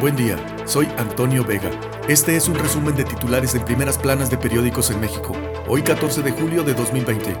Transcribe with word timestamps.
Buen 0.00 0.14
día, 0.14 0.36
soy 0.64 0.86
Antonio 0.96 1.44
Vega. 1.44 1.72
Este 2.06 2.36
es 2.36 2.48
un 2.48 2.54
resumen 2.54 2.94
de 2.94 3.02
titulares 3.02 3.56
en 3.56 3.64
primeras 3.64 3.98
planas 3.98 4.30
de 4.30 4.38
periódicos 4.38 4.92
en 4.92 5.00
México. 5.00 5.32
Hoy 5.66 5.82
14 5.82 6.22
de 6.22 6.30
julio 6.30 6.62
de 6.62 6.72
2020. 6.72 7.36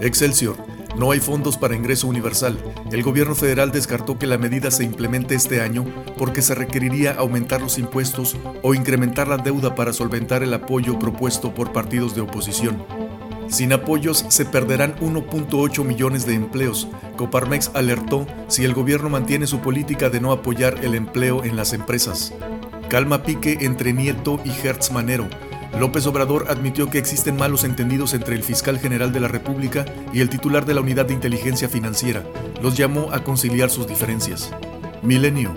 Excelsior. 0.00 0.56
No 0.96 1.10
hay 1.10 1.20
fondos 1.20 1.58
para 1.58 1.76
ingreso 1.76 2.08
universal. 2.08 2.58
El 2.90 3.02
gobierno 3.02 3.34
federal 3.34 3.72
descartó 3.72 4.18
que 4.18 4.26
la 4.26 4.38
medida 4.38 4.70
se 4.70 4.84
implemente 4.84 5.34
este 5.34 5.60
año 5.60 5.84
porque 6.16 6.40
se 6.40 6.54
requeriría 6.54 7.12
aumentar 7.12 7.60
los 7.60 7.76
impuestos 7.78 8.38
o 8.62 8.72
incrementar 8.72 9.28
la 9.28 9.36
deuda 9.36 9.74
para 9.74 9.92
solventar 9.92 10.42
el 10.42 10.54
apoyo 10.54 10.98
propuesto 10.98 11.52
por 11.52 11.74
partidos 11.74 12.14
de 12.14 12.22
oposición. 12.22 13.07
Sin 13.48 13.72
apoyos 13.72 14.26
se 14.28 14.44
perderán 14.44 14.94
1.8 14.96 15.84
millones 15.84 16.26
de 16.26 16.34
empleos. 16.34 16.86
Coparmex 17.16 17.70
alertó 17.74 18.26
si 18.46 18.64
el 18.64 18.74
gobierno 18.74 19.08
mantiene 19.08 19.46
su 19.46 19.60
política 19.60 20.10
de 20.10 20.20
no 20.20 20.32
apoyar 20.32 20.84
el 20.84 20.94
empleo 20.94 21.44
en 21.44 21.56
las 21.56 21.72
empresas. 21.72 22.34
Calma 22.88 23.22
pique 23.22 23.58
entre 23.62 23.92
Nieto 23.92 24.40
y 24.44 24.50
Hertz 24.50 24.92
Manero. 24.92 25.28
López 25.78 26.06
Obrador 26.06 26.46
admitió 26.48 26.90
que 26.90 26.98
existen 26.98 27.36
malos 27.36 27.64
entendidos 27.64 28.12
entre 28.14 28.34
el 28.34 28.42
fiscal 28.42 28.78
general 28.78 29.12
de 29.12 29.20
la 29.20 29.28
República 29.28 29.84
y 30.12 30.20
el 30.20 30.28
titular 30.28 30.66
de 30.66 30.74
la 30.74 30.80
Unidad 30.80 31.06
de 31.06 31.14
Inteligencia 31.14 31.68
Financiera. 31.68 32.24
Los 32.62 32.76
llamó 32.76 33.12
a 33.12 33.24
conciliar 33.24 33.70
sus 33.70 33.86
diferencias. 33.86 34.50
Milenio. 35.02 35.54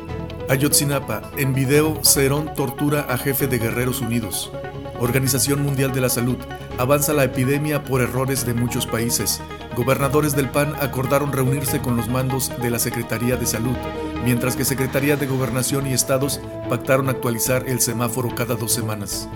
Ayotzinapa. 0.52 1.22
En 1.38 1.54
video, 1.54 2.04
Cerón 2.04 2.54
tortura 2.54 3.06
a 3.08 3.18
jefe 3.18 3.48
de 3.48 3.58
Guerreros 3.58 4.02
Unidos. 4.02 4.52
Organización 5.00 5.64
Mundial 5.64 5.94
de 5.94 6.02
la 6.02 6.10
Salud. 6.10 6.36
Avanza 6.78 7.14
la 7.14 7.24
epidemia 7.24 7.86
por 7.86 8.02
errores 8.02 8.46
de 8.46 8.54
muchos 8.54 8.86
países. 8.86 9.40
Gobernadores 9.78 10.36
del 10.36 10.50
PAN 10.50 10.76
acordaron 10.82 11.32
reunirse 11.32 11.80
con 11.80 11.96
los 11.96 12.10
mandos 12.10 12.52
de 12.62 12.70
la 12.70 12.80
Secretaría 12.80 13.38
de 13.38 13.46
Salud, 13.46 13.78
mientras 14.26 14.58
que 14.58 14.66
Secretaría 14.66 15.16
de 15.16 15.26
Gobernación 15.26 15.88
y 15.88 15.94
Estados 15.94 16.42
pactaron 16.68 17.08
actualizar 17.08 17.70
el 17.70 17.80
semáforo 17.80 18.36
cada 18.36 18.56
dos 18.56 18.74
semanas. 18.74 19.30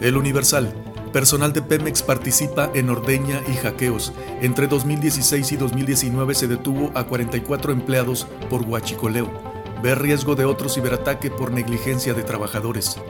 El 0.00 0.16
Universal. 0.16 0.72
Personal 1.12 1.52
de 1.52 1.62
Pemex 1.62 2.04
participa 2.04 2.70
en 2.74 2.90
ordeña 2.90 3.40
y 3.52 3.56
hackeos. 3.56 4.12
Entre 4.40 4.68
2016 4.68 5.50
y 5.50 5.56
2019 5.56 6.32
se 6.36 6.46
detuvo 6.46 6.92
a 6.94 7.08
44 7.08 7.72
empleados 7.72 8.28
por 8.48 8.62
huachicoleo. 8.62 9.49
Ve 9.82 9.94
riesgo 9.94 10.34
de 10.34 10.44
otro 10.44 10.68
ciberataque 10.68 11.30
por 11.30 11.52
negligencia 11.52 12.12
de 12.12 12.22
trabajadores. 12.22 13.00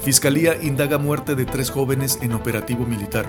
Fiscalía 0.00 0.56
indaga 0.62 0.96
muerte 0.96 1.34
de 1.34 1.44
tres 1.44 1.70
jóvenes 1.70 2.18
en 2.22 2.32
operativo 2.32 2.86
militar. 2.86 3.26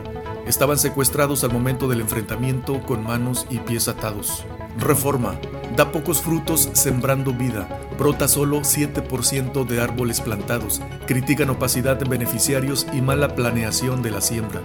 Estaban 0.47 0.77
secuestrados 0.77 1.43
al 1.43 1.51
momento 1.51 1.89
del 1.89 1.99
enfrentamiento 1.99 2.81
con 2.81 3.03
manos 3.03 3.47
y 3.49 3.57
pies 3.59 3.89
atados. 3.89 4.45
Reforma. 4.77 5.35
Da 5.75 5.91
pocos 5.91 6.21
frutos 6.21 6.69
sembrando 6.71 7.33
vida. 7.33 7.67
Brota 7.97 8.29
solo 8.29 8.61
7% 8.61 9.65
de 9.65 9.81
árboles 9.81 10.21
plantados. 10.21 10.81
Critican 11.05 11.49
opacidad 11.49 11.97
de 11.97 12.09
beneficiarios 12.09 12.87
y 12.93 13.01
mala 13.01 13.35
planeación 13.35 14.01
de 14.01 14.11
la 14.11 14.21
siembra. 14.21 14.61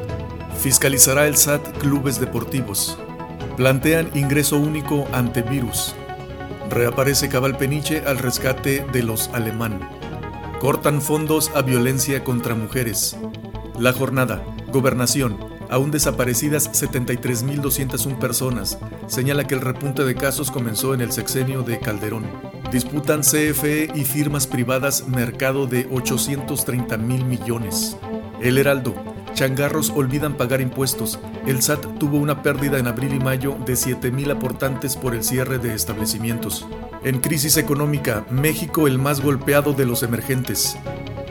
Fiscalizará 0.60 1.26
el 1.26 1.36
SAT 1.36 1.78
clubes 1.78 2.20
deportivos. 2.20 2.96
Plantean 3.56 4.10
ingreso 4.14 4.56
único 4.58 5.06
ante 5.12 5.42
virus. 5.42 5.96
Reaparece 6.70 7.28
Cabal 7.28 7.56
Peniche 7.56 8.04
al 8.06 8.18
rescate 8.18 8.86
de 8.92 9.02
los 9.02 9.26
alemán. 9.34 9.80
Cortan 10.60 11.02
fondos 11.02 11.50
a 11.56 11.62
violencia 11.62 12.22
contra 12.22 12.54
mujeres. 12.54 13.16
La 13.76 13.92
jornada. 13.92 14.44
Gobernación. 14.68 15.36
Aún 15.68 15.90
desaparecidas 15.90 16.70
73.201 16.70 18.18
personas. 18.20 18.78
Señala 19.08 19.48
que 19.48 19.56
el 19.56 19.62
repunte 19.62 20.04
de 20.04 20.14
casos 20.14 20.52
comenzó 20.52 20.94
en 20.94 21.00
el 21.00 21.10
sexenio 21.10 21.62
de 21.62 21.80
Calderón. 21.80 22.26
Disputan 22.70 23.22
CFE 23.22 23.90
y 23.92 24.04
firmas 24.04 24.46
privadas 24.46 25.08
mercado 25.08 25.66
de 25.66 25.88
830 25.90 26.96
mil 26.98 27.24
millones. 27.24 27.96
El 28.40 28.58
Heraldo. 28.58 28.94
Changarros 29.34 29.90
olvidan 29.90 30.36
pagar 30.36 30.60
impuestos. 30.60 31.18
El 31.46 31.62
SAT 31.62 31.98
tuvo 31.98 32.18
una 32.18 32.42
pérdida 32.42 32.78
en 32.78 32.86
abril 32.86 33.14
y 33.14 33.18
mayo 33.18 33.56
de 33.64 33.76
7 33.76 34.10
mil 34.10 34.30
aportantes 34.30 34.96
por 34.96 35.14
el 35.14 35.24
cierre 35.24 35.58
de 35.58 35.74
establecimientos. 35.74 36.66
En 37.02 37.20
crisis 37.20 37.56
económica, 37.56 38.26
México 38.30 38.86
el 38.86 38.98
más 38.98 39.20
golpeado 39.20 39.72
de 39.72 39.86
los 39.86 40.02
emergentes. 40.02 40.76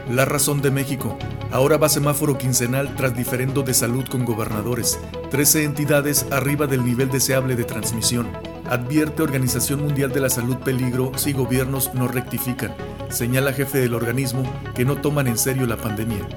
La 0.10 0.26
razón 0.26 0.62
de 0.62 0.72
México. 0.72 1.18
Ahora 1.52 1.78
va 1.78 1.88
semáforo 1.88 2.38
quincenal 2.38 2.96
tras 2.96 3.16
diferendo 3.16 3.62
de 3.62 3.76
salud 3.76 4.06
con 4.10 4.26
gobernadores. 4.26 5.00
13 5.30 5.64
entidades 5.64 6.26
arriba 6.32 6.66
del 6.66 6.84
nivel 6.84 7.12
deseable 7.12 7.56
de 7.56 7.64
transmisión. 7.64 8.28
Advierte 8.68 9.22
Organización 9.22 9.84
Mundial 9.84 10.12
de 10.12 10.22
la 10.22 10.30
Salud 10.30 10.58
peligro 10.58 11.12
si 11.16 11.34
gobiernos 11.34 11.94
no 11.94 12.08
rectifican. 12.08 12.74
Señala 13.10 13.54
jefe 13.54 13.78
del 13.78 13.94
organismo 13.94 14.44
que 14.74 14.86
no 14.86 14.96
toman 14.96 15.28
en 15.28 15.38
serio 15.38 15.68
la 15.68 15.78
pandemia. 15.78 16.28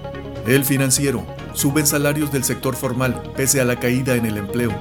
El 0.47 0.65
financiero. 0.65 1.25
Suben 1.55 1.87
salarios 1.87 2.33
del 2.33 2.43
sector 2.43 2.75
formal 2.75 3.23
pese 3.37 3.61
a 3.61 3.65
la 3.65 3.79
caída 3.79 4.17
en 4.17 4.27
el 4.27 4.37
empleo. 4.37 4.73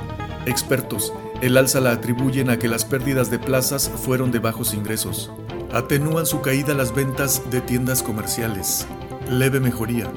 Expertos. 0.47 1.13
El 1.41 1.55
alza 1.55 1.79
la 1.79 1.91
atribuyen 1.91 2.49
a 2.49 2.57
que 2.57 2.67
las 2.67 2.83
pérdidas 2.83 3.29
de 3.29 3.37
plazas 3.37 3.91
fueron 4.03 4.31
de 4.31 4.39
bajos 4.39 4.73
ingresos. 4.73 5.31
Atenúan 5.71 6.25
su 6.25 6.41
caída 6.41 6.73
las 6.73 6.95
ventas 6.95 7.43
de 7.51 7.61
tiendas 7.61 8.01
comerciales. 8.01 8.87
Leve 9.29 9.59
mejoría. 9.59 10.11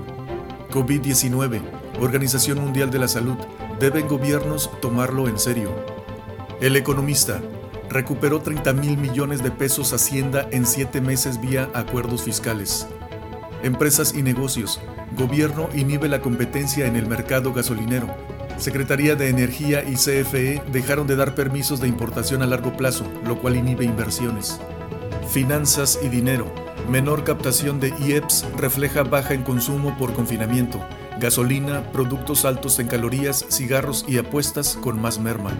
COVID-19. 0.70 1.60
Organización 2.00 2.60
Mundial 2.60 2.90
de 2.90 3.00
la 3.00 3.08
Salud. 3.08 3.36
Deben 3.78 4.08
gobiernos 4.08 4.70
tomarlo 4.80 5.28
en 5.28 5.38
serio. 5.38 5.70
El 6.62 6.74
economista. 6.76 7.42
Recuperó 7.90 8.40
30 8.40 8.72
mil 8.72 8.96
millones 8.96 9.42
de 9.42 9.50
pesos 9.50 9.92
Hacienda 9.92 10.48
en 10.50 10.64
siete 10.64 11.02
meses 11.02 11.38
vía 11.38 11.68
acuerdos 11.74 12.22
fiscales. 12.22 12.86
Empresas 13.62 14.14
y 14.14 14.22
negocios. 14.22 14.80
Gobierno 15.12 15.68
inhibe 15.74 16.08
la 16.08 16.20
competencia 16.20 16.86
en 16.86 16.96
el 16.96 17.06
mercado 17.06 17.52
gasolinero 17.52 18.14
Secretaría 18.56 19.16
de 19.16 19.28
Energía 19.28 19.82
y 19.82 19.94
CFE 19.94 20.62
dejaron 20.70 21.06
de 21.06 21.16
dar 21.16 21.34
permisos 21.34 21.80
de 21.80 21.88
importación 21.88 22.40
a 22.40 22.46
largo 22.46 22.76
plazo, 22.76 23.04
lo 23.26 23.40
cual 23.40 23.56
inhibe 23.56 23.84
inversiones. 23.84 24.60
Finanzas 25.28 25.98
y 26.02 26.08
dinero. 26.08 26.52
Menor 26.88 27.24
captación 27.24 27.80
de 27.80 27.92
IEPS 27.98 28.46
refleja 28.56 29.02
baja 29.02 29.34
en 29.34 29.42
consumo 29.42 29.96
por 29.98 30.12
confinamiento. 30.12 30.80
Gasolina, 31.18 31.82
productos 31.92 32.44
altos 32.44 32.78
en 32.78 32.86
calorías, 32.86 33.44
cigarros 33.50 34.04
y 34.06 34.18
apuestas 34.18 34.78
con 34.80 35.00
más 35.00 35.18
merma. 35.18 35.52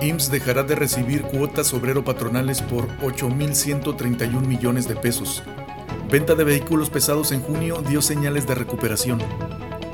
IMSS 0.00 0.30
dejará 0.30 0.62
de 0.62 0.74
recibir 0.74 1.22
cuotas 1.22 1.72
obrero 1.74 2.04
patronales 2.04 2.62
por 2.62 2.88
8.131 2.98 4.46
millones 4.46 4.88
de 4.88 4.96
pesos. 4.96 5.42
Venta 6.12 6.34
de 6.34 6.44
vehículos 6.44 6.90
pesados 6.90 7.32
en 7.32 7.40
junio 7.40 7.82
dio 7.88 8.02
señales 8.02 8.46
de 8.46 8.54
recuperación. 8.54 9.18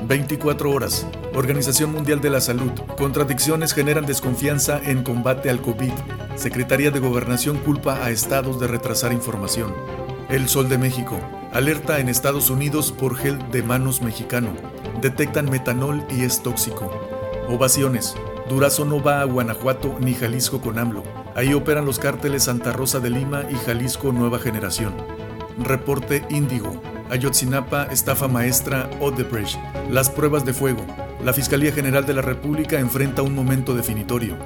24 0.05 0.69
horas. 0.69 1.07
Organización 1.33 1.93
Mundial 1.93 2.19
de 2.19 2.29
la 2.29 2.41
Salud. 2.41 2.73
Contradicciones 2.97 3.73
generan 3.73 4.05
desconfianza 4.05 4.81
en 4.83 5.03
combate 5.03 5.49
al 5.49 5.61
COVID. 5.61 5.93
Secretaría 6.35 6.91
de 6.91 6.99
Gobernación 6.99 7.57
culpa 7.59 8.03
a 8.03 8.09
estados 8.09 8.59
de 8.59 8.67
retrasar 8.67 9.13
información. 9.13 9.73
El 10.29 10.49
Sol 10.49 10.67
de 10.67 10.77
México. 10.77 11.17
Alerta 11.53 12.01
en 12.01 12.09
Estados 12.09 12.49
Unidos 12.49 12.91
por 12.91 13.15
gel 13.15 13.39
de 13.51 13.63
manos 13.63 14.01
mexicano. 14.01 14.49
Detectan 15.01 15.49
metanol 15.49 16.03
y 16.09 16.23
es 16.23 16.43
tóxico. 16.43 16.91
Ovaciones. 17.47 18.13
Durazo 18.49 18.83
no 18.83 19.01
va 19.01 19.21
a 19.21 19.23
Guanajuato 19.23 19.95
ni 20.01 20.13
Jalisco 20.15 20.59
con 20.59 20.79
AMLO. 20.79 21.01
Ahí 21.33 21.53
operan 21.53 21.85
los 21.85 21.97
cárteles 21.97 22.43
Santa 22.43 22.73
Rosa 22.73 22.99
de 22.99 23.09
Lima 23.09 23.43
y 23.49 23.55
Jalisco 23.55 24.11
Nueva 24.11 24.37
Generación. 24.37 24.95
Reporte 25.65 26.25
Índigo. 26.29 26.81
Ayotzinapa, 27.09 27.85
estafa 27.85 28.27
maestra, 28.27 28.89
Odebrecht, 28.99 29.57
las 29.89 30.09
pruebas 30.09 30.45
de 30.45 30.53
fuego. 30.53 30.85
La 31.23 31.33
Fiscalía 31.33 31.71
General 31.71 32.05
de 32.05 32.13
la 32.13 32.21
República 32.21 32.79
enfrenta 32.79 33.21
un 33.21 33.35
momento 33.35 33.73
definitorio. 33.73 34.37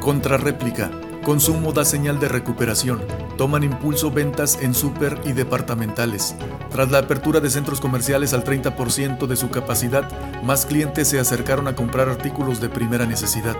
Contrarréplica. 0.00 0.90
Consumo 1.24 1.72
da 1.72 1.84
señal 1.84 2.20
de 2.20 2.28
recuperación. 2.28 3.00
Toman 3.36 3.64
impulso 3.64 4.10
ventas 4.10 4.58
en 4.62 4.74
super 4.74 5.20
y 5.24 5.32
departamentales. 5.32 6.36
Tras 6.70 6.90
la 6.90 6.98
apertura 6.98 7.40
de 7.40 7.50
centros 7.50 7.80
comerciales 7.80 8.32
al 8.32 8.44
30% 8.44 9.26
de 9.26 9.36
su 9.36 9.50
capacidad, 9.50 10.08
más 10.42 10.66
clientes 10.66 11.08
se 11.08 11.18
acercaron 11.18 11.68
a 11.68 11.74
comprar 11.74 12.08
artículos 12.08 12.60
de 12.60 12.68
primera 12.68 13.06
necesidad. 13.06 13.56